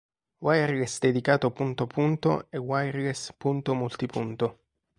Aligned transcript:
Wireless 0.39 0.97
dedicato 0.97 1.51
punto-punto 1.51 2.49
e 2.49 2.57
Wireless 2.57 3.33
punto-multipunto. 3.37 4.61